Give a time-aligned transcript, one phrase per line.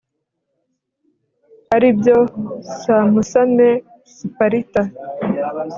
[1.75, 2.17] ari byo
[2.81, 3.69] sampusame,
[4.13, 4.81] siparita